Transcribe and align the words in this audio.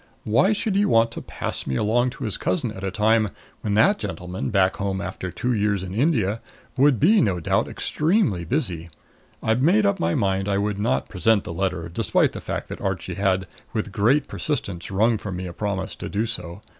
Why 0.23 0.51
should 0.51 0.75
he 0.75 0.83
want 0.83 1.11
to 1.11 1.21
pass 1.21 1.67
me 1.67 1.75
along 1.75 2.09
to 2.17 2.23
his 2.23 2.35
cousin 2.35 2.71
at 2.71 2.83
a 2.83 2.89
time 2.89 3.29
when 3.61 3.75
that 3.75 3.99
gentleman, 3.99 4.49
back 4.49 4.77
home 4.77 4.99
after 4.99 5.29
two 5.29 5.53
years 5.53 5.83
in 5.83 5.93
India, 5.93 6.41
would 6.75 6.99
be, 6.99 7.21
no 7.21 7.39
doubt, 7.39 7.67
extremely 7.67 8.43
busy? 8.43 8.89
I 9.43 9.53
made 9.53 9.85
up 9.85 9.99
my 9.99 10.15
mind 10.15 10.49
I 10.49 10.57
would 10.57 10.79
not 10.79 11.07
present 11.07 11.43
the 11.43 11.53
letter, 11.53 11.87
despite 11.87 12.31
the 12.31 12.41
fact 12.41 12.67
that 12.69 12.81
Archie 12.81 13.13
had 13.13 13.45
with 13.73 13.91
great 13.91 14.27
persistence 14.27 14.89
wrung 14.89 15.19
from 15.19 15.35
me 15.35 15.45
a 15.45 15.53
promise 15.53 15.95
to 15.97 16.09
do 16.09 16.25
so. 16.25 16.63